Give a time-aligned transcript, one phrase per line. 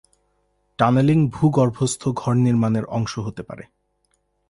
[0.79, 3.63] Tunnelling ভূগর্ভস্থ ঘর নির্মাণের অংশ হতে পারে।